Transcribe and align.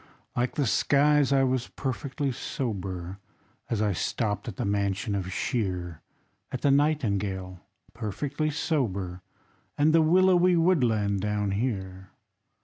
Like 0.35 0.55
the 0.55 0.65
skies, 0.65 1.31
I 1.31 1.43
was 1.43 1.67
perfectly 1.67 2.31
sober, 2.31 3.19
As 3.69 3.83
I 3.83 3.93
stopped 3.93 4.47
at 4.47 4.55
the 4.55 4.65
mansion 4.65 5.13
of 5.13 5.31
Shear, 5.31 6.01
At 6.51 6.61
the 6.61 6.71
Nightingale, 6.71 7.59
perfectly 7.93 8.49
sober, 8.49 9.21
And 9.77 9.93
the 9.93 10.01
willowy 10.01 10.55
woodland 10.55 11.19
down 11.21 11.51
here. 11.51 12.09